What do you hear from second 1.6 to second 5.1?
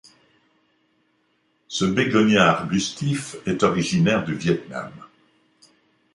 Ce bégonia arbustif est originaire du Viet Nam.